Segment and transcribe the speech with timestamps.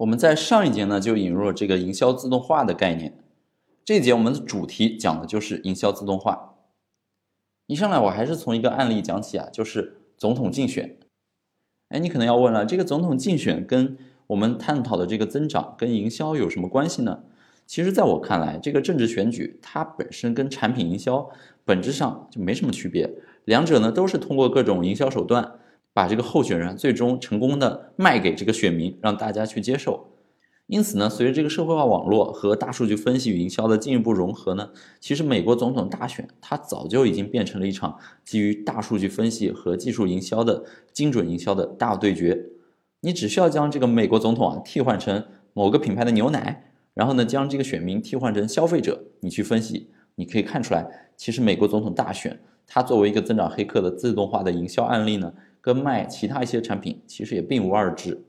[0.00, 3.22] 我们在上一节呢就引入了这个营销自动化的概念，
[3.84, 6.54] 这一节我们的主题讲的就是营销自动化。
[7.66, 10.96] 一上来我还是从一个案例讲起啊，就是总统竞选。
[11.90, 17.24] 哎，你可能要问了，这个总统竞选跟我们探讨的这个增长跟营销有什么关系呢？
[17.66, 21.28] 其实，在我看来，这个政治选举它本身跟产品营销
[21.66, 23.12] 本质上就没什么区别，
[23.44, 25.58] 两者呢都是通过各种营销手段，
[25.92, 30.08] 把这个候选人最终成功的卖给这个选民，让大家去接受。
[30.66, 42.46] 因此呢，随着这个社会化网络和大数据分析与营销的进一步融合呢，其实美国总统大选它早就已经变成了一场基于大数据分析和技术营销的精准营销的大对决。
[43.00, 46.66] 你只需要将这个美国总统啊替换成某个品牌的牛奶。
[46.92, 50.84] 然后呢，将这个选民替换成消费者，你去分析，你可以看出来，
[51.16, 58.24] 其实美国总统大选，它作为一个增长黑客的自动化的营销案例呢，跟卖其他一些产品其实也并无二致。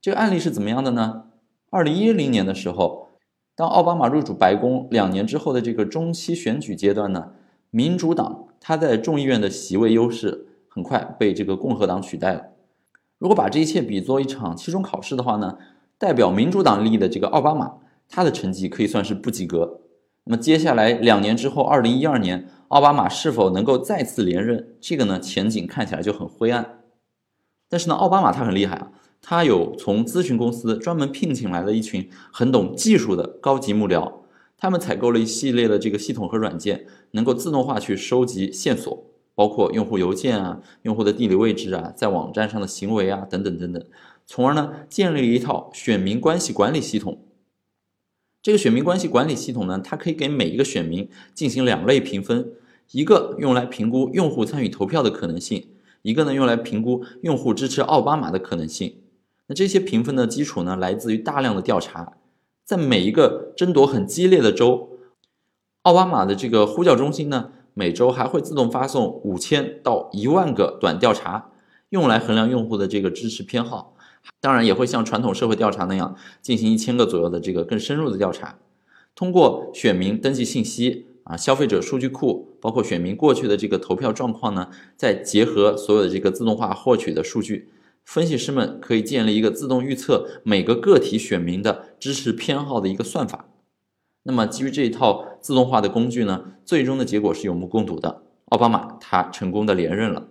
[0.00, 1.24] 这个案例是怎么样的呢？
[1.70, 3.08] 二零一零年的时候，
[3.54, 7.32] 当奥巴马入主白宫两年之后的这个中期选举阶段呢，
[7.70, 12.46] 民主党他在众议院的席位优势很快被这个共和党取代了。
[13.18, 15.58] 如果把这一切比作一场期中考试的话呢？
[15.98, 17.74] 代表民主党利益的这个奥巴马，
[18.08, 19.80] 他的成绩可以算是不及格。
[20.24, 24.76] 那么接下来两年之后，二零一二年，奥巴马是否能够再次连任？
[24.80, 26.84] 这个呢，前景看起来就很灰暗。
[27.68, 34.20] 但是呢，奥巴马他很厉害啊，他有从咨询公司专门聘请来的一群很懂技术的高级幕僚，
[34.56, 43.84] 他们采购了一系列的这个系统和软件，能够自动化去收集线索，包括用户邮件啊、用户的地理位置啊、在网站上的行为啊等等等等。
[44.26, 47.18] 从而呢，建立了一套选民关系管理系统。
[48.40, 52.52] 这个选民关系管理系统呢，它可以给每一个选民进行两类评分：
[52.92, 55.68] 一个用来评估用户参与投票的可能性，
[56.02, 58.96] 一个呢用来评估用户支持奥巴马的可能性。
[59.46, 62.14] 那这些评分的基础呢，来自于大量的调查。
[62.64, 64.90] 在每一个争夺很激烈的州，
[65.82, 71.50] 奥巴马的这个呼叫中心呢，每周还会自动发送五千到一万个短调查，
[71.88, 73.96] 用来衡量用户的这个支持偏好。
[74.40, 78.58] 当然也会像传统社会调查那样进行一千个左右的这个更深入的调查，
[79.16, 87.68] 通过选民登记信息啊、消费者数据库，包括选民过去的这个投票状况呢，再结合所有的这个自动化获取的数据，
[88.04, 93.46] 分析师们可以建立一个自动预测每个个体选民的支持偏好的一个算法。
[94.24, 100.28] 那么基于这一套自动化的工具呢，最终的结果是有目共睹的，奥巴马他成功的连任了。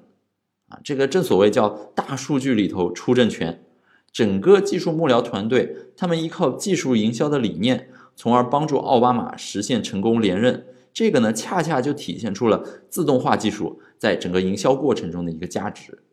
[0.68, 3.64] 啊，这个正所谓叫大数据里头出政权。
[4.12, 10.66] 整个技术幕僚团队，他们依靠技术营销的理念，从而帮助奥巴马实现成功连任。
[10.94, 16.04] 这个呢，恰恰就体现出了自动化技术在整个营销过程中的一个价值。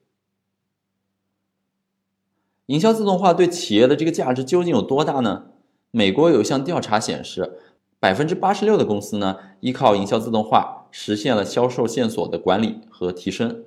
[2.66, 5.46] 营销自动化对企业的这个价值究竟有多大呢？
[5.90, 7.58] 美国有一项调查显示，
[8.00, 13.64] 百分之八十六的公司呢，依靠营销自动化实现了销售线索的管理和提升，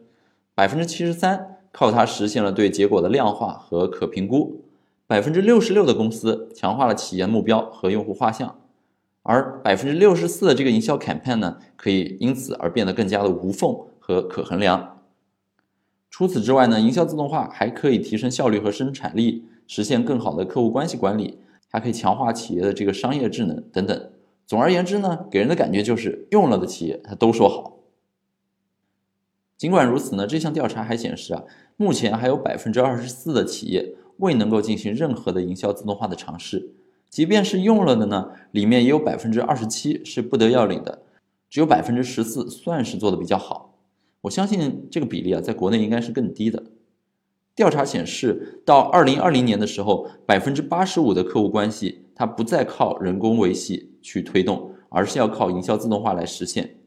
[0.53, 1.55] 百分之七十三。
[1.71, 4.63] 靠它实现了对结果的量化和可评估，
[5.05, 8.58] 百分之六十六的公司强化了企业目标和用户画像，
[9.29, 15.03] 而百分之六十四的这个营销 campaign 呢，可以因此而变得更加的无缝和可衡量。
[16.09, 24.11] 除此之外呢，营销自动化还可以提升效率和生产力，实现更好的客户关系管理，还可以强化企业的这个商业智能等等。
[24.47, 27.77] 总而言之呢，给人的感觉就是用了的企业它都说好。
[29.55, 31.43] 尽管如此呢，这项调查还显示啊，
[31.77, 36.71] 目前还有百分之二十四的企业未能够进行任何的营销自动化的尝试，
[37.09, 41.01] 即便是用了的呢，里面也有百分之二十七是不得要领的，
[41.49, 43.77] 只有百分之十四算是做的比较好。
[44.21, 46.63] 我相信这个比例啊，在国内应该是更低的。
[47.55, 56.77] 调查显示，到二零二零年的时候，百分之八十五的客户关系它不再靠人工维系去推动，而是要靠营销自动化来实现。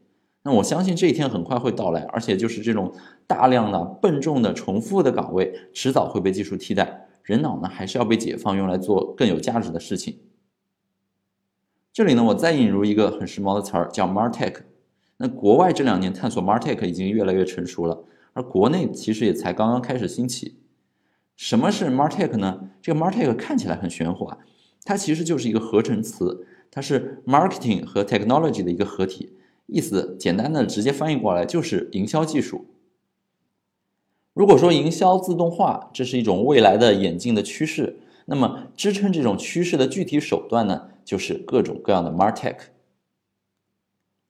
[0.43, 2.91] 那我相信这一天很快会到来，而且就是这种
[3.27, 10.19] 大量的笨重的重复的岗位，迟早会被技术替代，人脑呢还是要被解放，用来做更有价值的事情。
[11.91, 14.57] 这里呢，我再引入一个很时髦的词儿，叫 Martech。
[15.17, 18.03] 那国外这两年探索 Martech 已经越来越成熟了，
[18.33, 20.59] 而国内其实也才刚刚开始兴起。
[21.35, 22.69] 什么是 Martech 呢？
[22.81, 24.37] 这个 Martech 看起来很玄乎啊，
[24.83, 29.37] 它其实就是一个合成词，它是 marketing 和 technology 的一个合体。
[29.67, 32.65] 意思简单的直接翻译过来就是营销技术。
[34.33, 42.55] 如果说营销自动化这是一种未来的演进的趋势，那么支撑这种趋势的具体手段呢，就是各种各样的 martech。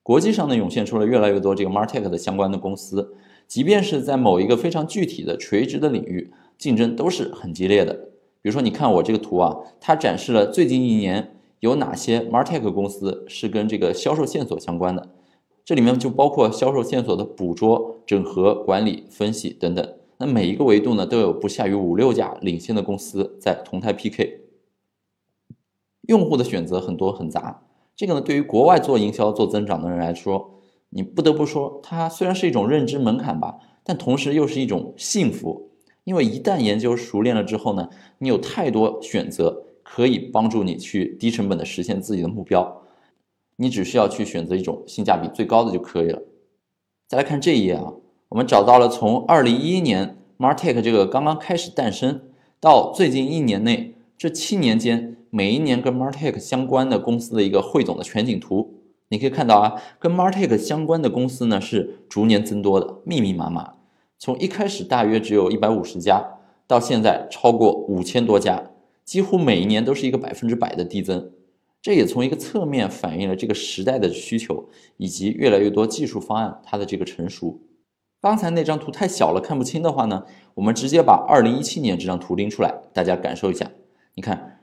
[0.01, 3.15] 国际上呢涌现出了越来越多这个 martech 的相关的公司，
[3.47, 7.93] 即便是在某一个非常具体的垂直的领域，竞争都是很激烈的。
[8.41, 15.07] 比如说，你看我这个图啊，它展示了最近一年有哪些 Martech 公司是跟这个销售线索相关的，
[15.65, 19.95] 这里面就包括销售线索的捕捉、整合、管理、分析等等。
[20.17, 24.41] 那每一个维度呢，都有不下于五六家领先的公司在同台 PK。
[26.01, 27.63] 用户的选择很多很杂，
[27.95, 35.69] 这个呢，对于国外做营销、做增长的人来说，你不得不说，它虽然是一种认知门槛吧，但同时又是一种幸福。
[36.03, 42.82] 因为一旦研究熟练了之后呢，你有太多选择可以帮助你去低成本的实现自己的目标，
[43.55, 46.21] 你只需要去选择一种性价比最高的就可以了。
[47.07, 47.93] 再来看这一页啊，
[48.29, 52.21] 我们找到了从二零一一年 Martech 这个刚刚开始诞生
[52.59, 58.73] 到最近一年内这七年间，每一年跟 Martech 相关的公司的一个汇总的全景图。
[59.09, 63.73] 你可以看到啊，跟 Martech 相关的公司呢是逐年增多的，密密麻麻。
[64.17, 68.71] 从一开始大约只有一百五十家，到现在超过五千多家，
[69.05, 71.29] 几乎每一年都是一个百分之百的递增。
[71.83, 77.59] 这也从一个侧面反映了这个时代的需求，以及越来越多技术方案它的这个成熟。
[78.21, 80.23] 刚才那张图太小了，看不清的话呢，
[80.55, 83.69] 我们直接把二零一七年这张图拎出来，大家感受一下。
[84.15, 84.61] 你看，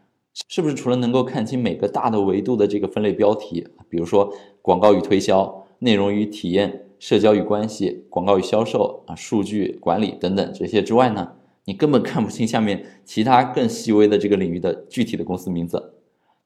[0.49, 4.33] 是不是除了能够看清每个大的维度的这个分类标题，比如说
[4.63, 6.87] 广告与推销、内容与体验？
[6.99, 11.33] 社交与关系、广告与销售啊、数据管理等等这些之外呢，
[11.65, 15.95] 你根本看不清下面其他更细微的这个领域的具体的公司名字，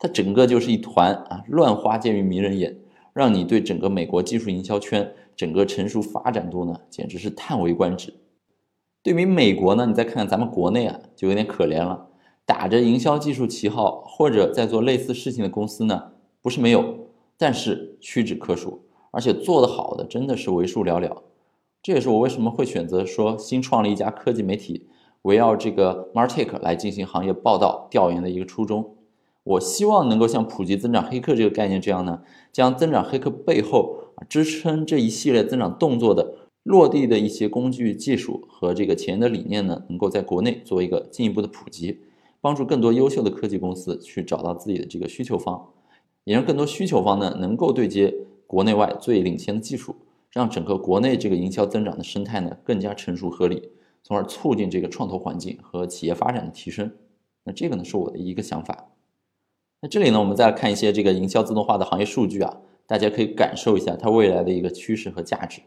[0.05, 2.77] 它整个就是一团啊乱花渐欲迷人眼，
[3.15, 8.13] 让你对整个美国技术营销圈整个成熟发展度呢，简直是叹为观止。
[9.03, 12.09] 对比美国呢，你再看看咱们国内啊，就有点可怜了，
[12.45, 16.13] 打着营销技术旗号或者在做类似事情的公司呢，
[16.43, 17.09] 不是没有，
[17.39, 18.83] 但是屈指可数。
[19.11, 21.17] 而且做得好的真的是为数寥寥，
[21.83, 24.87] 这也是我为什么会选择说新创立一家科技媒体，
[25.23, 28.94] 围绕这个 Martech 来进行行业报道调研的一个初衷。
[29.45, 42.01] 我希望能够像普及增长黑客这个概念这样呢，将增长黑客背后啊支撑这一系列增长动作的落地的一些工具技术和这个前沿的理念呢，能够在国内做一个进一步的普及，
[42.41, 45.69] 帮助更多优秀的科技公司去找到自己的这个需求方，
[46.25, 48.15] 也让更多需求方呢能够对接。
[48.47, 49.97] 国内外最领先的技术，
[50.31, 53.71] 让整个国内这个营销增长的生态呢更加成熟合理，
[54.03, 56.93] 从而促进这个创投环境和企业发展的提升。
[57.43, 58.94] 那这个呢是我的一个想法。
[59.85, 65.61] 那这里呢，我们再来看一些这个营销自动化的行业数据啊，大家可以感受一下它未来的一个趋势和价值。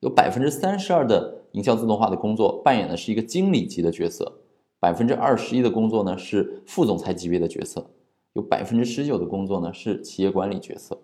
[0.00, 4.30] 有百分之三十二的营销自动化的工作扮演的是一个经理级的角色，
[4.78, 7.86] 百分之二十一的工作呢是副总裁级别的角色，
[8.34, 11.00] 有百分之十九的工作呢是企业管理角色。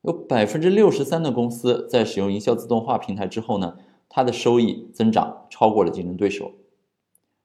[0.00, 3.76] 有百分之六十三的公司在使用营销自动化平台之后呢，
[4.08, 6.50] 它的收益增长超过了竞争对手。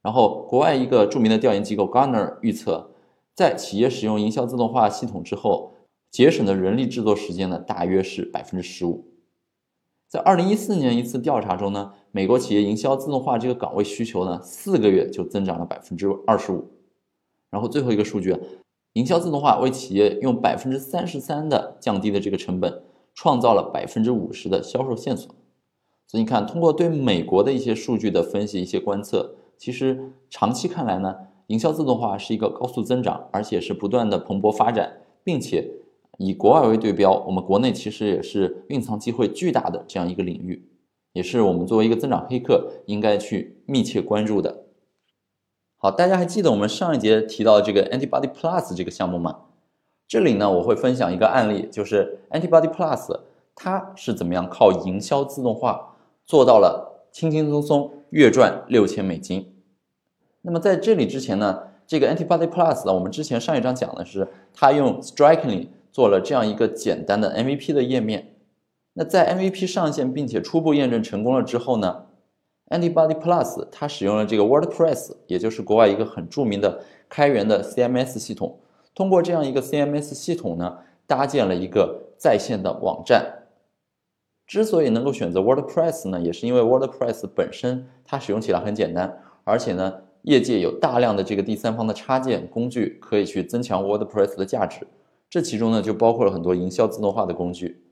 [0.01, 2.90] 然后，国外一个著名的调研机构 Gartner 预测，
[3.35, 5.73] 在企业使用营销自动化系统之后，
[6.09, 9.05] 节省的人力制作时间呢，大约是百分之十五。
[10.07, 16.69] 在二零一四年一次调查中呢，美国企业营销自动化这个岗位需求呢，四个月就增长了百分之二十五。
[17.49, 18.37] 然后最后一个数据。
[18.95, 22.83] 营销自动化为企业用百分之三十三的降低的这个成本，
[23.15, 25.33] 创造了百分之五十的销售线索。
[26.05, 31.15] 所以你看，通过对美国的一些数据的分析、一些观测，其实长期看来呢，
[31.51, 35.69] 营销自动化是一个高速增长，而且是不断的蓬勃发展，并且
[36.17, 40.65] 以国外为对标，我们国内其实也是蕴藏机会巨大的这样一个领域，
[41.11, 44.63] 也是我们作为一个增长黑客应该去密切关注的。
[45.75, 49.41] 好，大家还记得我们上一节提到这个 Antibody Plus 这个项目吗？
[50.07, 53.19] 这里呢，我会分享一个案例，就是 Antibody Plus
[53.55, 59.53] 它是怎么样靠营销自动化做到了轻轻松松月赚六千美金。
[60.41, 68.33] 那么在这里之前呢，这个 Antibody Plus 呢，我们之前上一章讲的是它用 Strikingly 做了这样一个简单的 MVP 的页面。
[68.93, 72.05] 那在 MVP 上线并且初步验证成功了之后呢
[72.69, 78.59] ？Antibody Plus 它使用了这个 WordPress，也就是国外一个很著名的开源的 CMS 系统。
[78.93, 83.37] 通过这样一个 CMS 系统呢，搭建了一个在线的网站。
[84.47, 94.87] 之所以能够选择 WordPress 呢，也是因为 WordPress 本身它使用起来很简单，而且呢，业界有大量的这个第三方的插件工具可以去增强 WordPress 的价值。
[95.29, 97.83] 这其中呢，就包括了很多营销自动化的工具。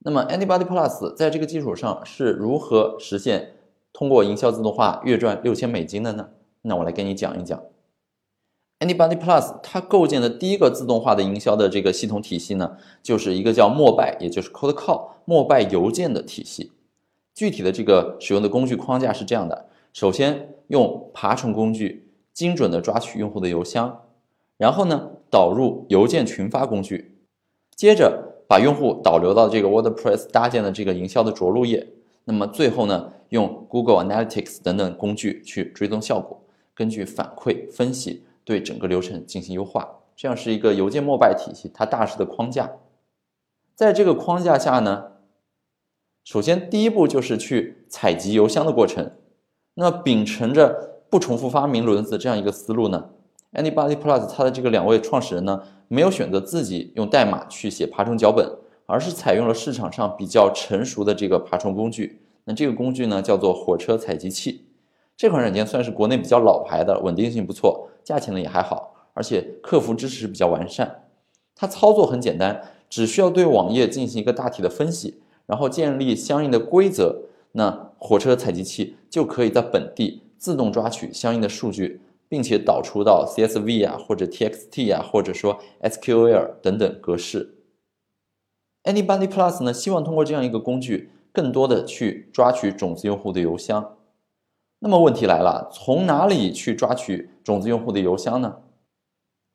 [0.00, 3.54] 那么，Anybody Plus 在这个基础上是如何实现
[3.92, 6.28] 通过营销自动化月赚六千美金的呢？
[6.62, 7.60] 那我来跟你讲一讲。
[8.78, 16.72] Anybody Plus 它构建的第一个自动化的营销的这个系统体系呢，就是一个叫陌拜，也就是 Cold Call 陌拜邮件的体系。
[17.34, 24.02] 具体的这个使用的工具框架是这样的：首先用爬虫工具精准的抓取用户的邮箱，
[24.56, 27.16] 然后呢导入邮件群发工具，
[27.74, 31.86] 接着把用户导流到这个 WordPress 搭建的这个营销的着陆页，
[32.24, 36.42] 那么最后呢用 Google Analytics 等等工具去追踪效果，
[36.74, 42.70] 根据反馈分析对整个流程进行优化，这样是一个邮件膜拜体系它大致的框架。
[43.74, 45.12] 在这个框架下呢，
[46.24, 49.12] 首先第一步就是去采集邮箱的过程。
[49.76, 53.10] 那秉承着不重复发明轮子这样一个思路呢
[53.52, 58.50] ，Anybody Plus 它的这个两位创始人呢，没有选择自己用代码去写爬虫脚本，
[58.86, 62.20] 而是采用了市场上比较成熟的这个爬虫工具。
[62.44, 64.66] 那这个工具呢，叫做火车采集器。
[65.16, 71.04] 这款软件算是国内比较老牌的，稳定性不错，价钱呢也还好，而且客服支持比较完善。
[71.54, 72.62] 它操作很简单。
[72.88, 87.56] 只需要对网页进行一个大体的分析，然后建立相应的规则，那火车采集器就可以在本地自动抓取相应的数据，并且导出到 CSV 啊，或者 TXT 啊，或者说 SQL 等等格式。
[88.84, 93.96] Anybody Plus 呢，希望通过这样一个工具，更多的去抓取种子用户的邮箱。
[94.78, 98.58] 那么问题来了，从哪里去抓取种子用户的邮箱呢？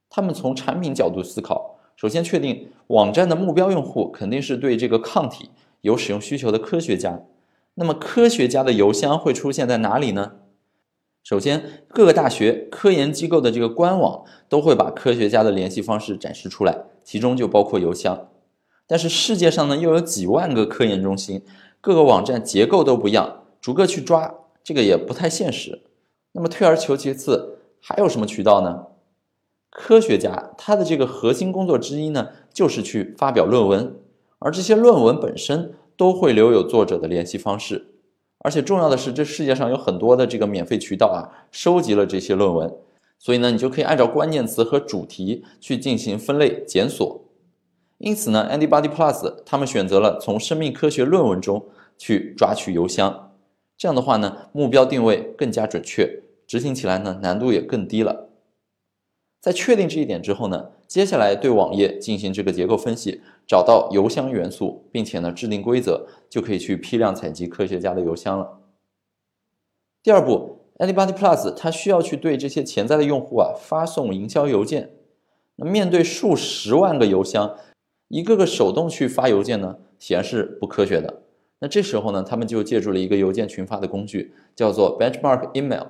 [0.09, 1.77] 他们从产品角度思考。
[1.95, 7.21] 首先确定网站的目标用户肯定是对这个抗体有使用需求的科学家。
[7.75, 10.33] 那么科学家的邮箱会出现在哪里呢？
[11.23, 18.27] 首先，各个大学科研机构的这个官网都会把科学家的联系方式展示出来，其中就包括邮箱。
[18.87, 21.43] 但是世界上呢又有几万个科研中心，
[21.79, 25.83] 各个网站结构都不一样，逐个去抓这个也不太现实。
[26.33, 28.87] 那么退而求其次，还有什么渠道呢？
[29.69, 33.95] 科学家他的这个核心工作之一呢，就是去发表论文，
[34.39, 37.85] 而这些论文本身都会留有作者的联系方式，
[38.39, 42.73] 而且重要的是，这世界上有很多的这个免费渠道啊，收集了这些论文，
[43.19, 47.23] 所以呢，你就可以按照关键词和主题去进行分类检索。
[47.99, 51.67] 因此呢，Anybody Plus 他们选择了从生命科学论文中
[51.99, 53.35] 去抓取邮箱，
[53.77, 58.29] 这样的话呢，目标定位更加准确，执行起来呢难度也更低了。
[59.39, 68.59] 在确定这一点之后呢，接下来对网页进行这个结构分析，找到邮箱元素，并且呢制定规则，就可以去批量采集科学家的邮箱了。
[70.03, 74.89] 第二步，Anybody Plus 它需要去对这些潜在的用户啊发送营销邮件。
[75.55, 77.55] 那面对数十万个邮箱，
[78.09, 81.21] 一个个手动去发邮件呢，显然是不科学的。
[81.59, 85.87] 那这时候呢，他们就借助了一个邮件群发的工具，叫做 Benchmark Email。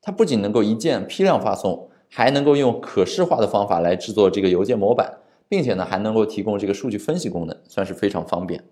[0.00, 1.89] 它不仅能够一键批量发送。
[2.10, 8.64] 还能够用可视化的方法来制作这个邮件模板，并且呢还能够提供这个数据分析功能，算是非常方便。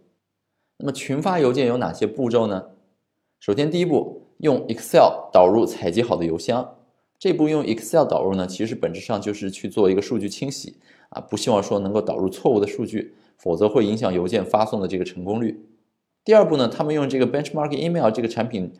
[0.79, 2.67] 那么群发邮件有哪些步骤呢？
[3.39, 6.75] 首先第一步，用 Excel 导入采集好的邮箱。
[7.19, 10.77] 这步用 Excel 导入呢，其实本质上就是去做一个数据清洗
[11.11, 15.65] 啊，不希望说能够导入错误的数据，否则会影响邮件发送的这个成功率。
[16.25, 18.73] 第二步呢，他们用这个 Benchmark Email 这个产品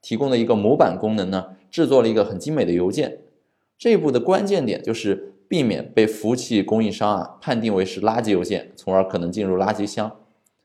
[0.00, 3.18] 提供的一个模板功能呢，制作了一个很精美的邮件。
[3.84, 10.10] 这一步的关键点就是避免被服务器供应商啊判定为是垃圾邮件，从而可能进入垃圾箱。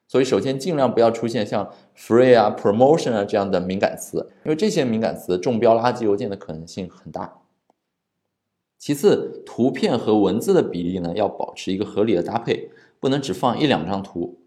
[0.07, 7.41] 所以，首先尽量不要出现像 free 啊、promotion 啊这样的敏感词，因为这些敏感词中标垃圾邮件的可能性很大。
[8.77, 12.69] 其次，图片和文字的比例呢要保持一个合理的搭配，
[13.01, 14.39] 不能只放一两张图。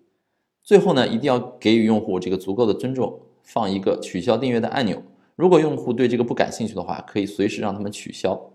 [0.63, 5.03] 最后呢，一定要给予用户这个足够的尊重，放一个取消订阅的按钮。
[5.37, 8.49] 如果用户对这个不感兴趣的话，可以随时让他们取消。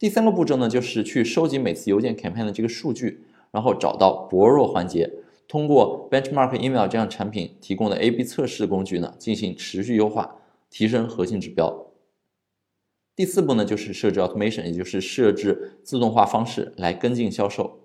[0.00, 5.12] 第三个步骤呢，就是去收集每次邮件 campaign 的这个数据，然后找到薄弱环节，
[5.46, 10.36] 通过 Benchmark Email 这样产品提供的 A/B 测试工具呢，进行持续优化，
[10.70, 11.88] 提升核心指标。
[13.14, 17.80] 第四步呢，就是设置 automation，也就是设置自动化方式来跟进销售。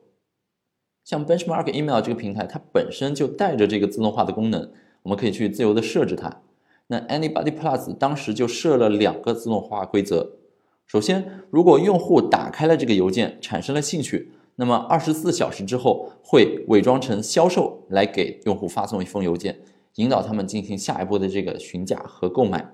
[1.03, 4.72] 像 Benchmark Email 这个平台，它本身就带着这个自动化的功能，
[5.03, 6.41] 我们可以去自由的设置它。
[6.88, 10.38] 那 Anybody Plus 当时就设了两个自动化规则。
[10.87, 19.59] 首先，如果用户打开了这个邮件，产生了兴趣，那么二十四小时之后会伪装成销售来给用户发送一封邮件，
[19.95, 22.71] 引导他们进行下一步的这个询价和购买。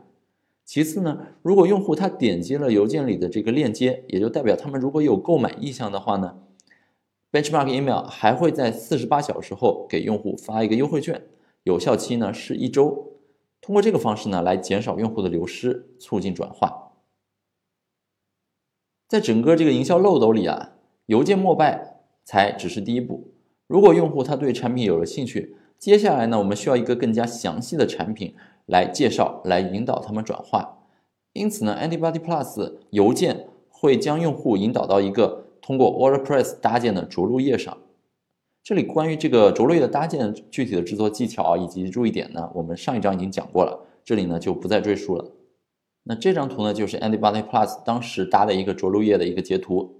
[0.65, 6.35] 其次呢，如果用户他点击了邮件里的这个链接，也就代表他们如果有购买意向的话呢
[7.31, 11.23] ，Benchmark Email 还会在四十八小时后给用户发一个优惠券，
[11.63, 13.13] 有效期呢是一周。
[13.61, 16.90] 通过这个方式呢，来减少用户的流失，促进转化。
[19.11, 20.69] 在整个这个营销漏斗里啊，
[21.07, 23.33] 邮件膜拜才只是第一步。
[23.67, 28.33] 如果用户他对产品有了兴趣，接下来呢，我们需要一个更加详细的产品
[28.67, 30.77] 来介绍，来引导他们转化。
[31.33, 37.77] 因此呢，Antibody Plus 邮件会将用户引导到一个通过 WordPress 搭建的着陆页上。
[38.63, 45.25] 这里关于这个着陆页的搭建具体的制作技巧以及注意点呢，我们上一章已经讲过了，这里呢就不再赘述了。
[46.03, 49.98] 那这张图呢，就是 Antibody Plus 当时搭的一个着陆页的一个截图。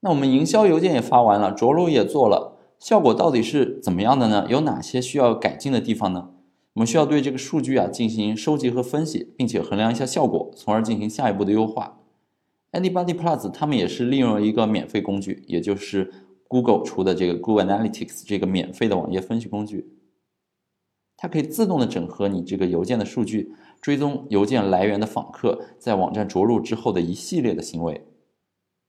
[0.00, 4.46] 那我们营销邮件也发完了，着陆也做了，效果到底是怎么样的呢？
[4.48, 6.30] 有哪些需要改进的地方呢？
[6.74, 12.00] 我们需要对这个数据啊进行收集和分析，并且衡量一下效果，从而进行下一步的优化。
[12.72, 16.12] Antibody Plus 他们也是利用了一个免费工具，也就是
[16.48, 19.88] Google 出的这个 Google Analytics 这个免费的网页分析工具，
[21.24, 23.50] 它可以自动的整合你这个邮件的数据，
[23.80, 28.06] 追踪邮件来源的访客在网站着陆之后的一系列的行为。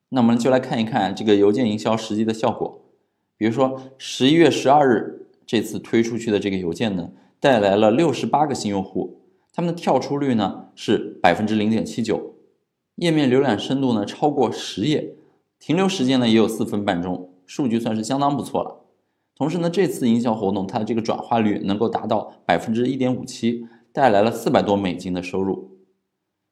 [0.10, 2.82] 那我们就来看一看这个邮件营销实际的效果。
[3.38, 7.12] 比如说十一月十二日这次推出去的这个邮件呢。
[7.38, 9.20] 带来了六十八个新用户，
[9.54, 12.34] 他们的跳出率呢是百分之零点七九，
[12.96, 15.14] 页面浏览深度呢超过十页，
[15.60, 18.75] 停留时间呢也有四分半钟，数据算是相当不错了。
[19.36, 25.72] 同时呢，这次营销活动它的这个转化率能够达到百分之一点五七，带来了四百多美金的收入。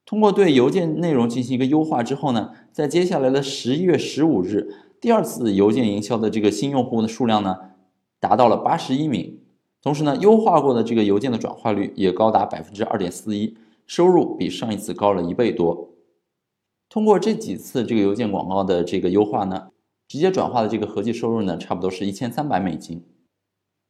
[0.05, 7.57] 通过对邮件内容进行一个优化之后呢，在接下来的十一月十五日，第二次邮件营销的这个新用户的数量呢
[8.19, 9.39] 达到了八十一名。
[9.81, 13.55] 同时呢，优化过的这个邮件的转化率也高达百分之二点四一，
[13.87, 15.89] 收入比上一次高了一倍多。
[16.89, 19.69] 通过这几次这个邮件广告的这个优化呢，
[20.13, 23.03] 直接转化的这个合计收入呢，差不多是一千三百美金。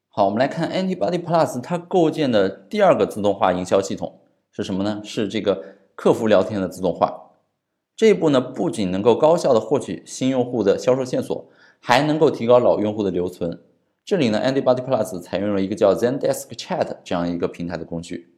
[0.08, 5.02] 好，我们来看 Antibody Plus 它构建的第二个自动化营销系统是什么呢？
[5.04, 5.62] 是这个
[5.96, 7.32] 客服聊天的自动化。
[7.98, 11.50] 这一步呢，不仅能够高效的获取新用户的销售线索，
[11.82, 13.62] 还能够提高老用户的留存。
[14.06, 18.34] 这里呢，Antibody Plus 采用了一个叫 Zendesk Chat 这样一个平台的工具。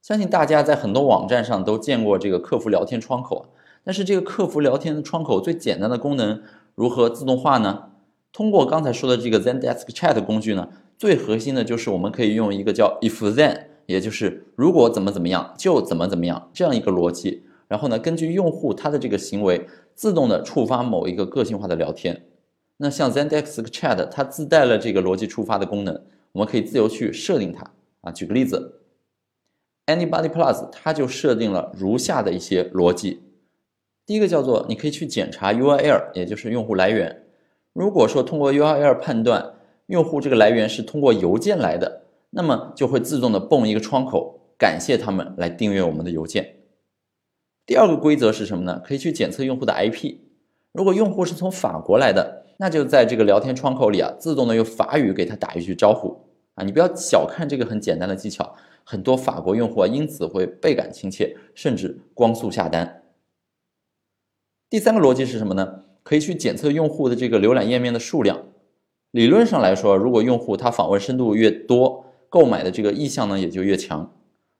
[0.00, 3.46] 相信大家在很多网站上都见过这个客服聊天窗口，
[3.84, 6.42] 但是这个客服聊天的窗口最简单的功能
[6.74, 7.84] 如何自动化呢？
[8.32, 22.22] 通过刚才说的这个 Zendesk Chat 工具呢，最核心的就是我们可以用一个叫 If Then，也就是如果怎么怎么样就怎么怎么样这样一个逻辑，然后呢，根据用户他的这个行为，自动的触发某一个个性化的聊天。
[22.76, 26.00] 那像 Zendesk Chat，它自带了这个逻辑触发的功能，
[26.32, 27.68] 我们可以自由去设定它
[28.02, 28.12] 啊。
[28.12, 28.82] 举个例子
[29.86, 33.22] ，Anybody Plus 它就设定了如下的一些逻辑。
[34.08, 37.24] 第一个叫做你可以去检查 URL，也就是用户来源。
[37.74, 39.52] 如果说通过 URL 判断
[39.88, 46.54] 用户这个来源是通过邮件来的，那么就会自动的蹦一个窗口，感谢他们来订阅我们的邮件。
[47.66, 48.80] 第二个规则是什么呢？
[48.82, 50.14] 可以去检测用户的 IP。
[50.72, 56.18] 如果用户是从法国来的，那就在这个聊天窗口里啊，自动的用法语给他打一句招呼
[56.54, 56.64] 啊！
[56.64, 62.97] 你不要小看这个很简单的技巧，很多法国用户啊因此会倍感亲切，甚至光速下单。
[64.70, 65.84] 第三个逻辑是什么呢？
[66.02, 68.42] 可以去检测用户的这个浏览页面的数量。
[69.12, 74.12] 理论上来说，如果用户他访问深度越多，购买的这个意向呢也就越强，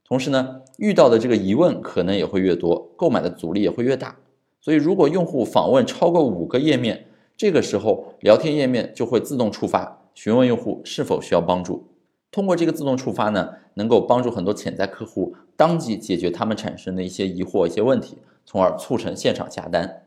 [0.07, 4.17] 同时呢遇到的这个疑问可能也会越多，购买的阻力也会越大。
[4.63, 7.05] 所以，如果用户访问超过五个页面，
[7.37, 11.87] 这个时候，聊天页面就会自动触发，询问用户是否需要帮助。
[12.31, 20.05] 通过这个自动触发呢，能够帮助很多潜在客户当即解决他们产生的一些疑惑、一些问题，从而促成现场下单。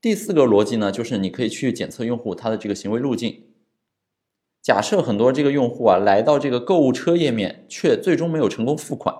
[0.00, 3.44] 第四个逻辑呢，就是你可以去检测用户他的这个行为路径。
[4.60, 9.14] 假设很多这个用户啊来到这个购物车页面，却最终没有成功付款，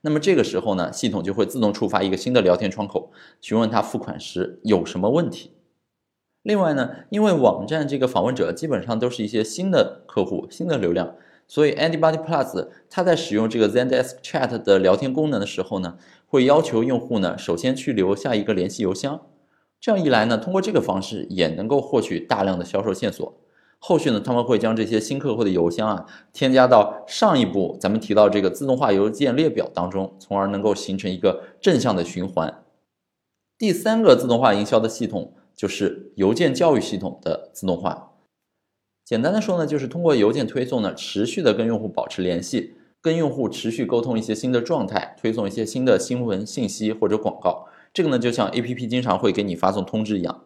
[0.00, 5.52] 那么这个时候呢，系统就会自动触发一个新的聊天窗口，询问他付款时有什么问题。
[6.42, 11.14] 另外呢，因为网站这个访问者基本上都是一些新的客户、新的流量，
[11.48, 19.22] 所以 Anybody Plus 它在使用这个 Zendesk Chat 的聊天功能的时候呢，会要求用户呢首先去留下一个联系邮箱。
[19.80, 23.34] 这样一来呢，通过这个方式也能够获取大量的销售线索。
[23.78, 32.62] 后续呢，他们会将这些新客户的邮箱啊添加到上一步咱们提到这个自动化邮件列表当中，从而能够形成一个正向的循环。
[33.56, 35.34] 第三个自动化营销的系统。
[35.58, 38.12] 就是邮件教育系统的自动化。
[39.08, 47.68] 简单的说呢，就是通过邮件推送呢，持续的跟用户保持联系，跟用户持续沟通一些新的状态，推送一些新的新闻信息或者广告。
[47.94, 50.44] 这个呢，就像 A P P 经常会给你发送通知一样。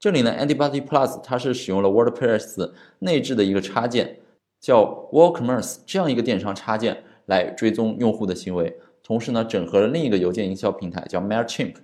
[0.00, 4.20] 这里呢，Antibody Plus 它是使用了 WordPress 内置的一个插件，
[4.58, 11.74] 叫 WooCommerce 这样一个电商插件来追踪用户的行为，同时呢，整合了另一个邮件营销平台叫 Mailchimp。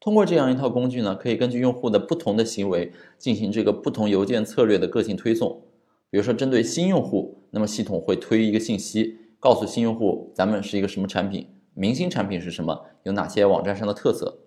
[0.00, 5.60] 通过这样一套工具呢，可以根据用户的不同的行为进行这个不同邮件策略的个性推送。
[6.08, 14.38] 比如说，针对新用户，那么系统会推一个信息，告诉新用户咱们是一个什么产品，明星产品是什么，有哪些网站上的特色。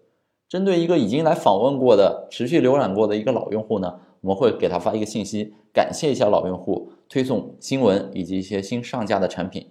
[0.49, 9.67] 针对一个已经来访问过的、持续浏览过的一个老用户呢，我们会给他发一个信息，感谢一下老用户，推送新闻以及一些新上架的产品。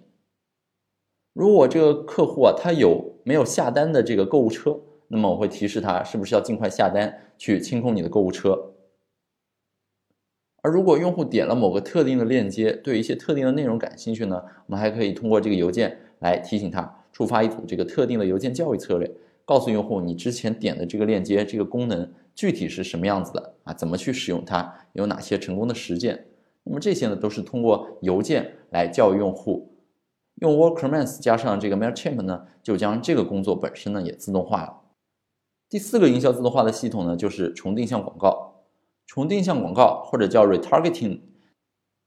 [1.33, 4.79] 如果这个客户啊，他有没有下单的这个购物车，
[5.13, 8.71] 那么我会提示他是不是要尽快下单去清空你的购物车。
[10.63, 19.11] 而如果用户点了某个特定的链接，对一些特定的内容感兴趣呢，我们还可以通过这个邮件来提醒他，触发一组这个特定的邮件教育策略，
[19.45, 26.25] 告诉用户你之前点的这个链接这个功能具体是什么样子的啊，怎么去使用它，有哪些成功的实践。
[26.63, 29.69] 那么这些呢，都是通过邮件来教育用户。
[30.41, 34.82] 用 WordCommerce 加上这个 Mailchimp 呢，就将这个工作本身呢也自动化了。
[35.73, 38.61] 第四个营销自动化的系统呢，就是重定向广告。
[39.07, 41.21] 重定向广告或者叫 retargeting，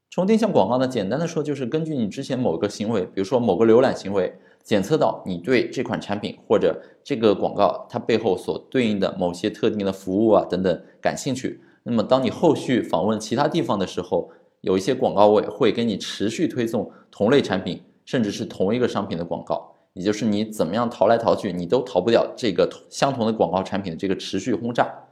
[0.09, 11.61] 重定向广告呢，简单的说就是根据你之前某个行为，比如说某个浏览行为，检测到你对这款产品或者这个广告它背后所对应的某些特定的服务啊等等感兴趣。
[11.83, 25.05] 那么当你后续访问其他地方的时候，有一些广告位会给你持续推送同类产品，甚至是同一个商品的广告，也就是你怎么样逃来逃去，你都逃不掉这个相同的广告产品的这个持续轰炸。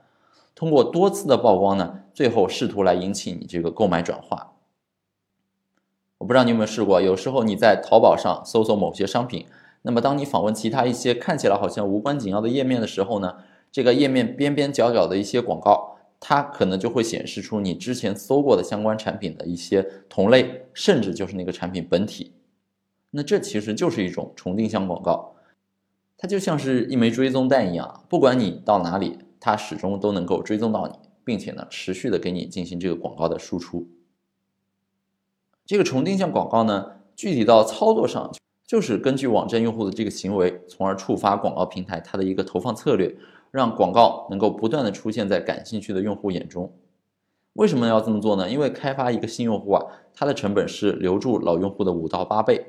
[0.55, 4.53] 通过多次的曝光呢，最后试图来引起你这个购买转化。
[6.18, 9.47] 我不知道你有没有试过，有时候你在淘宝上搜索某些商品，
[9.81, 13.37] 那么当你访问其他一些看起来好像无关紧要的页面的时候呢，
[13.73, 22.34] 这个页面边边角角的一些广告，它可能就会显示出你之前搜过的相关产品的一些同类，甚至就是那个产品本体。
[23.16, 25.37] 那这其实就是一种重定向广告，
[26.18, 29.18] 它就像是一枚追踪弹一样，不管你到哪里。
[29.46, 33.87] 它始终都能够追踪到你，并且呢，持续的给你进行这个广告的输出。
[35.66, 38.33] 这个重定向广告呢，具体到操作上，
[38.66, 43.14] 就是根据网站用户的这个行为，从而触发广告平台它的一个投放策略，
[43.50, 46.72] 让广告能够不断的出现在感兴趣的用户眼中。
[47.53, 48.48] 为什么要这么做呢？
[48.48, 52.64] 因为开发一个新用户啊，它的成本是留住老用户的五到八倍。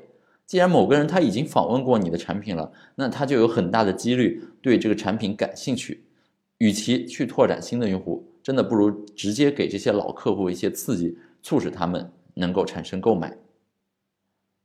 [0.46, 6.04] 既然某个人他已经访问过你的产品了，那他就有很大的几率对这个产品感兴趣。
[6.58, 13.36] 与其去拓展新的用户，真的不如直接给这些老客户一些刺激，促使他们能够产生购买。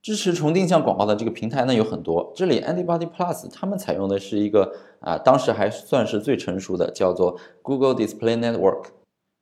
[0.01, 8.85] 支持重定向广告的这个平台呢有很多，这里 Antibody Plus 他们采用的是一个啊，当时还算是最成熟的，叫做 Google Display Network，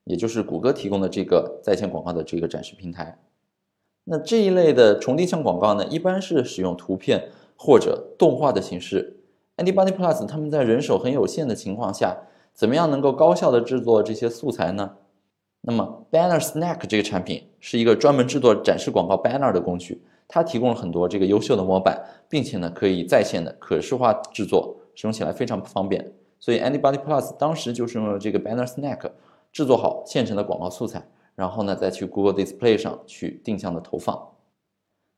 [0.05, 3.19] 也就是谷歌提供的这个在线广告的这个展示平台。
[4.09, 9.17] 那这一类的重定向广告呢，一般是使用图片或者动画的形式。
[9.57, 12.23] Anybody Plus 他们在人手很有限的情况下。
[12.51, 14.95] 怎么样能够高效的制作这些素材呢？
[15.61, 26.11] 那么 Banner Snack 这个产品是一个专门制作展示广告 banner 的工具，它提供了很多这个优秀的模板，并且呢可以在线的可视化制作，使用起来非常方便。
[26.37, 29.09] 所以 Anybody Plus 当时就是用了这个 Banner Snack
[29.53, 31.07] 制作好现成的广告素材，
[31.39, 34.31] 然后呢再去 Google Display 上去定向的投放。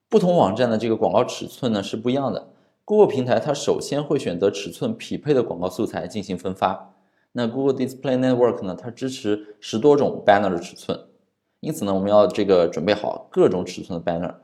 [0.08, 2.54] 不同网站的这个广告尺寸呢是不一样的
[2.86, 6.94] ，Google 平台它首先会选择尺寸匹配的广告素材进行分发。
[7.32, 8.76] 那 Google Display Network 呢？
[8.76, 11.08] 它支持十多种 banner 的尺寸，
[11.60, 14.36] 因此呢，我们要这个准备好各种尺寸的 banner。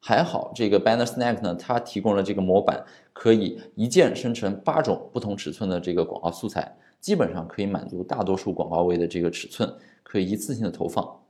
[0.00, 9.70] 还好，这个 Banner Snack 呢，它提供了这个模板，可以一键生成八种不同尺寸的这个广告素材，基本上可以满足大多数广告位的这个尺寸，
[10.10, 11.20] 可以一次性的投放。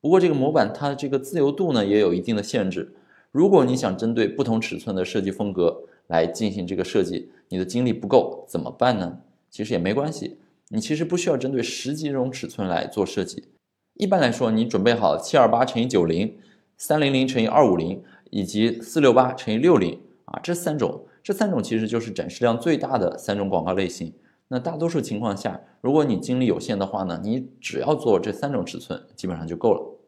[0.00, 2.94] 不过这个模板它的这个自由度呢，也有一定的限制。
[3.32, 9.18] 如果你想针对不同尺寸的设计风格来进行这个设计，你的精力不够，怎么办呢？
[9.50, 13.46] 其实也没关系，你其实不需要针对十几种尺寸来做设计。
[13.94, 16.36] 一般来说，你准备好七二八乘以九零、
[16.76, 18.00] 三零零乘以二五零
[18.30, 24.12] 以及四六八乘以六零啊，这三种，这三种其实就是展示量最大的三种广告类型。
[24.48, 29.98] 那大多数情况下，如果你精力有限的话呢，你只要做这三种尺寸，基本上就够了。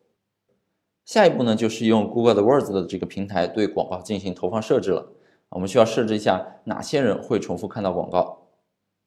[1.04, 5.12] 下一步呢，就是用 Google 的 Words 的这个平台对广告进行投放设置了。
[5.50, 8.48] 我们需要设置一下哪些人会重复看到广告。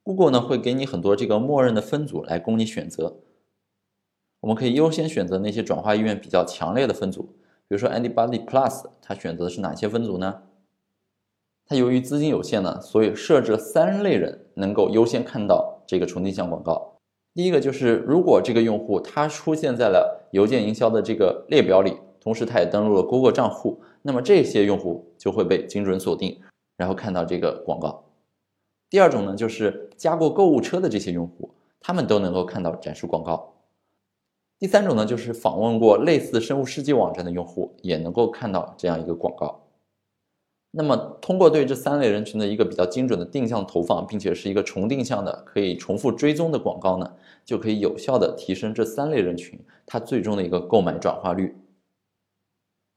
[0.03, 3.17] Google 呢会给你很多这个默认的分组来供你选择，
[4.39, 7.35] 我们可以优先选择那些转化意愿比较强烈的分组，
[7.67, 10.43] 比如说 Anybody Plus，它选择的是哪些分组呢？
[11.67, 16.93] 它由于资金有限呢，所以设置了三类人能够优先看到这个重定向广告。
[17.33, 26.41] 第一个就是如果这个用户他出现在了邮件营销的这个列表里，同时他也登录了 Google 账户，那么这些用户就会被精准锁定，
[26.75, 28.03] 然后看到这个广告。
[28.89, 33.53] 第二种呢，就是加过购物车的这些用户，他们都能够看到展示广告。
[34.57, 39.61] 第三种呢，就是访问过类似生物试剂网站的用户，也能够看到这样一个广告。
[40.71, 51.55] 那么通过对这三类人群的一个比较精准的定向投放，并且是一个重定向的可以重复追踪的广告呢，就可以有效的提升这三类人群它最终的一个购买转化率。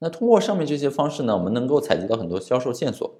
[0.01, 3.15] 那通过上面这些方式呢，我们能够采集到很多销售线索。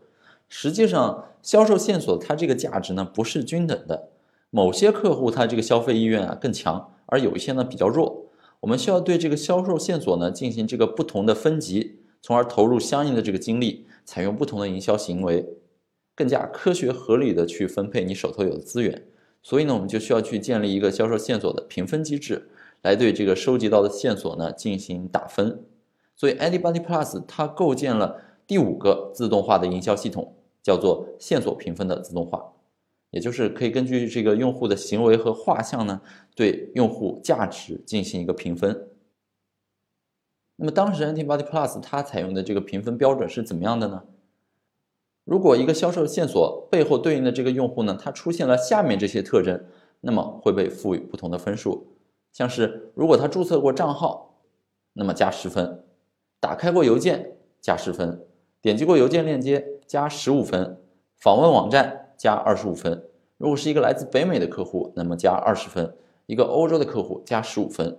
[0.49, 4.11] 实际上，销售线索它这个价值呢不是均等的，
[4.51, 8.27] 某些客户他这个消费意愿啊更强，而有一些呢比较弱。
[8.61, 15.47] 我们需要对这个销售线索呢进行这个不同的分级，从而投入相应的这个精力，采用不同的营销行为，
[16.15, 19.07] 更加科学合理的去分配你手头有的资源。
[19.43, 22.49] 所以呢，我们就需要去建立一个销售线索的评分机制，
[22.83, 25.65] 来对这个收集到的线索呢进行打分。
[26.17, 30.35] 所以，Anybody Plus 它构建了第五个自动化的营销系统。
[30.65, 32.41] 叫做线索评分的自动化，
[33.11, 36.01] 也就是可以根据这个用户的行为和画像呢，
[36.37, 38.87] 对用户价值进行一个评分。
[40.63, 44.05] 那么当时 Antibody Plus 它采用的这个评分标准是怎么样的呢？
[45.25, 49.61] 如果一个销售线索背后对应的这个用户呢，它出现了下面这些特征，
[50.03, 51.89] 那么会被赋予不同的分数。
[52.33, 54.39] 像是如果他注册过账号，
[54.93, 55.83] 那么加十分；
[56.39, 58.21] 打开过邮件加十分；
[58.61, 59.69] 点击过邮件链接。
[59.85, 60.79] 加十五分，
[61.19, 63.11] 访问网站加二十五分。
[63.37, 65.87] 如果是一个来自北美的客户，那么加二十分；
[66.27, 67.99] 一个欧洲的客户加十五分。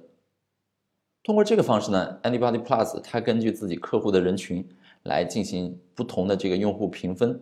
[1.24, 4.68] 通过这个方式呢，Anybody Plus 它根据自己客户的人群
[5.04, 7.42] 来进行不同的这个用户评分。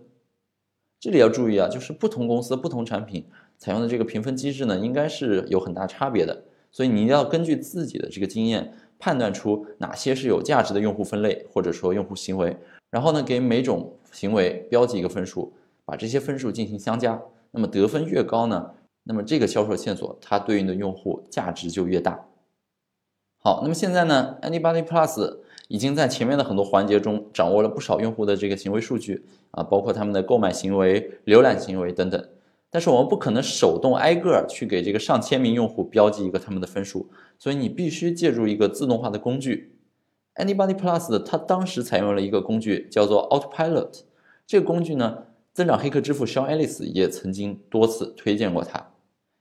[0.99, 3.25] 这里要注意啊，就是不同公司不同产品
[3.57, 6.43] 采用的这个评分机制呢，应该是有很大差别的。
[6.71, 12.55] 所以你要根据自己的这个经验，判断出哪些是有价值的用户分类，或者说用户行为。
[12.91, 15.51] 然后呢，给每种行为标记一个分数，
[15.85, 17.19] 把这些分数进行相加。
[17.49, 18.71] 那么得分越高呢，
[19.05, 22.23] 那么这个销售线索它对应的用户价值就越大。
[23.43, 32.23] 好，那么现在呢，Anybody Plus 已经在前面的很多环节中掌握了不少用户的这个行为数据啊，包括他们的购买行为、浏览行为等等。
[32.69, 39.73] 但是我们不可能手动挨个去给这个上千名用户标记一个他们的分数，所以你必须借助一个自动化的工具。
[40.36, 44.01] Anybody Plus 它当时采用了一个工具叫做 Autopilot，
[44.45, 48.91] 这个工具呢，增长黑客之父 Sean Ellis 也曾经多次推荐过它。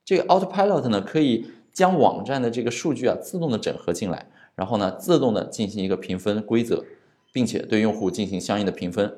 [0.06, 1.46] 这个 Autopilot 呢，可以
[1.80, 6.84] 将网站的这个数据啊自动的整合进来，然后呢，自动的进行一个评分规则，
[7.32, 9.16] 并且对用户进行相应的评分，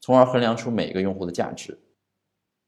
[0.00, 1.78] 从而衡量出每一个用户的价值。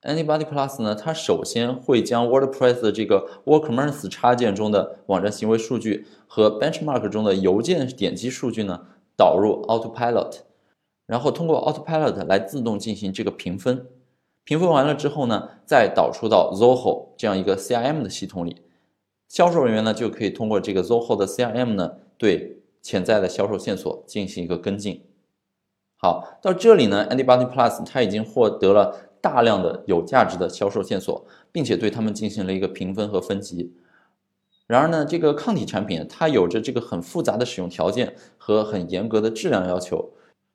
[0.03, 10.35] Anybody Plus 呢，它首先会将 WordPress 的这个 WooCommerce 插件中的网站行为数据和 Benchmark 中的邮件点击数据呢导入 Autopilot，
[11.07, 13.89] 然后通过 Autopilot 来自动进行这个评分。
[14.45, 18.63] 评分完了之后呢，再导出到 Zoho 这样一个 CRM 的系统里，
[19.33, 25.07] 销售人员呢就可以通过这个 Zoho 的 CRM 呢对潜在的销售线索进行一个跟进。
[25.97, 29.09] 好，到这里呢，Anybody Plus 它已经获得了。
[29.23, 33.73] 大量的有价值的销售线索，并且对他们进行了一个评分和分级。
[34.67, 40.11] 然而呢，这个抗体产品它有着这个很复杂的使用条件和很严格的质量要求，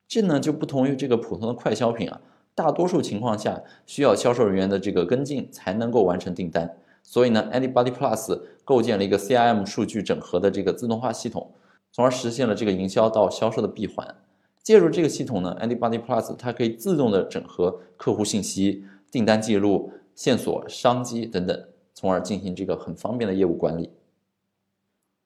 [0.07, 2.21] 这呢就不同于这个普通的快消品啊，
[2.53, 6.77] 大多数情况下需要销售人员的这个跟进才能够完成订单。
[7.09, 11.53] 所以呢，Anybody Plus 构建了一个 CRM 数据整合的这个自动化系统，
[11.89, 14.13] 从而实现了这个营销到销售的闭环。
[14.61, 23.89] 借助这个系统呢，Anybody Plus 它可以自动的整合客户信息、订单记录、线索、商机等等，从而进行这个很方便的业务管理。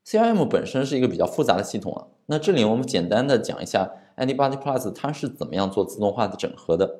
[0.05, 6.99] CRM 本身是一个比较复杂的系统啊，那这里我们简单的讲一下 Anybody Plus 它是怎么样做自动化的整合的。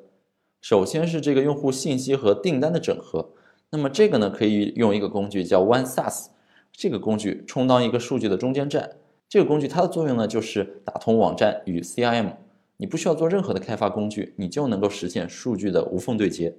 [0.60, 3.30] 首先是这个用户信息和订单的整合，
[3.72, 6.26] 那么这个呢可以用一个工具叫 OneSaaS，
[6.70, 8.98] 这个工具充当一个数据的中间站。
[9.30, 12.34] 这个工具它的作用呢，就是打通网站与 CRM，
[12.76, 16.54] 你不需要做任何的开发工具，你就能够实现数据的无缝对接。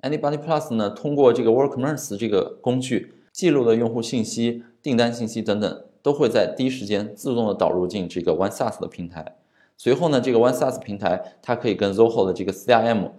[0.00, 9.38] Anybody Plus 呢，通过这个 WorkMerce 这个工具记录的用户信息、订单信息等等，都会在第一时间自动的导入进这个 OneSaaS 的平台。
[9.76, 13.10] 随后呢，这个 OneSaaS 平台它可以跟 Zoho 的这个 CRM，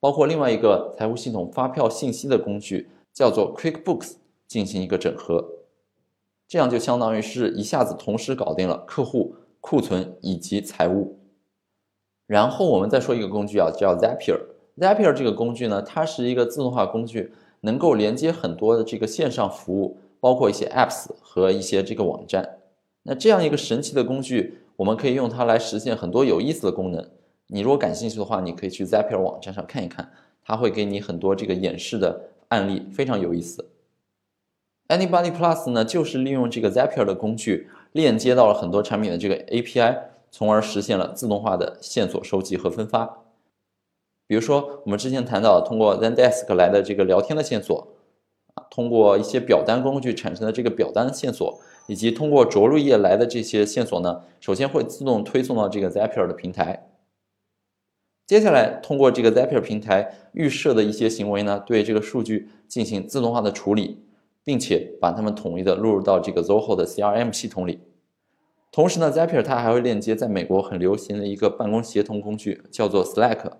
[0.00, 4.14] 包括另外一个财务系统发票信息的工具叫做 QuickBooks
[4.48, 5.46] 进行一个整合。
[6.48, 11.18] 这样就相当于是一下子同时搞定了客户、库存以及财务。
[12.26, 14.40] 然后我们再说一个工具啊，叫 Zapier。
[14.78, 22.58] Zapier 这个工具呢，它是一个自动化工具，能够连接很多的这个线上服务，包括一些 Apps 和一些这个网站。
[23.02, 27.10] 那这样一个神奇的工具，我们可以用它来实现很多有意思的功能。
[27.52, 30.10] 你如果感兴趣的话，你可以去 Zapier 网站上看一看，
[30.44, 33.68] 它会给你很多这个演示的案例，非常有意思。
[34.88, 39.98] Anybody Plus 呢，就是利用这个 Zapier 的工具，链接到了很多产品的这个 API，
[40.30, 43.18] 从而实现了自动化的线索收集和分发。
[44.28, 47.88] 比如说，我们之前谈到通过 Zendesk 来的这个聊天的线索，
[48.54, 56.89] 啊，通过一些表单工具产生的这个表单线索，以及通过着陆页来的这些线索呢，首先会自动推送到这个 Zapier 的平台。
[58.30, 64.04] 接下来，通过这个 Zapier 平台预设的一些行为呢，对这个数据进行自动化的处理，
[64.44, 67.80] 并且把它们统一的录入到这个 Zoho 的 CRM 系统里。
[68.70, 73.50] 同时呢，Zapier 它还会链接在美国很流行的一个办公协同工具，叫做 Slack。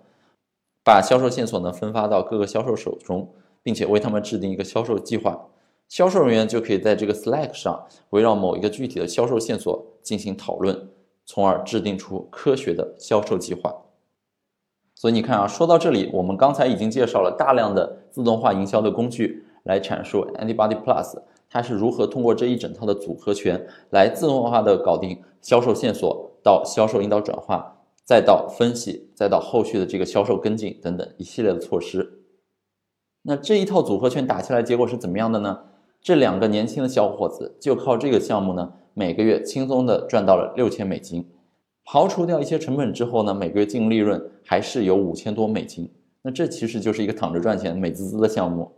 [0.85, 5.49] 把销售线索呢分发到各个销售手中，并且为他们制定一个销售计划。
[5.89, 10.87] 销售人员就可以在这个 Slack 上围绕某一个具体的销售线索进行讨论，
[11.25, 13.75] 从而制定出科学的销售计划。
[15.01, 27.79] 所以你看啊，说到这里，我们刚才已经介绍了大量的自动化营销的工具，来阐述 Antibody Plus 它是如何通过这一整套的组合拳来自动化的搞定销售线索到销售引导转化。
[28.05, 32.19] 再到分析，再到后续的这个销售跟进等等一系列的措施。
[33.23, 35.61] 那这一套组合拳打下来，结果是怎么样的呢？
[35.99, 41.27] 这两个年轻的小伙子就靠这个项目呢，每个月轻松的赚到了六千美金。
[41.85, 45.89] 刨除掉一些成本之后呢，每个月净利润还是有五千多美金。
[46.21, 48.71] 那这其实就是一个躺着赚钱、美滋滋的项目。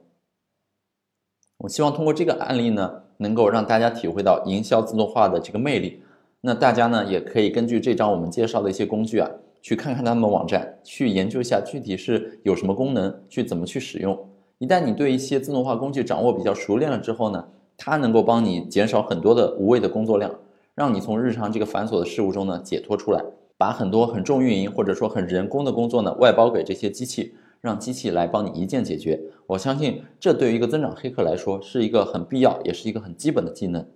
[1.58, 6.02] 我希望通过这个案例呢，能够让大家体会到营销自动化的这个魅力。
[6.42, 9.30] 那大家呢也可以根据这张我们介绍的一些工具啊，
[9.62, 14.18] 去看看他们的网站，去研究一下具体是有什么功能，去怎么去使用。
[14.58, 20.34] 一旦你对一些自动化工具掌握比较熟练了之后呢，它能够帮你减少很多的无谓的工作量，
[20.76, 23.24] 让你从日常这个繁琐的事物中呢解脱出来，
[23.58, 29.22] 把很多很重运营或者说很人工的工作呢外包给这些机器，让机器来帮你一键解决。
[29.48, 33.88] 我相信这对于一个增长黑客来说是一个很必要，也是一个很基本的技能。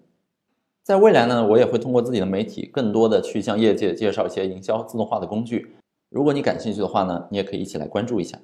[0.83, 5.75] 在未来呢，我也会通过自己的媒体，更多的去向业界介绍一些营销自动化的工具。
[6.09, 8.39] 如果你感兴趣的话呢，你也可以一起来关注一下。